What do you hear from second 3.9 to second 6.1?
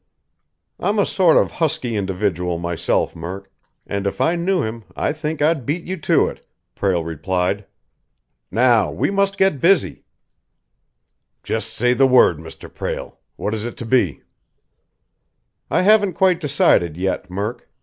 if I knew him, I think I'd beat you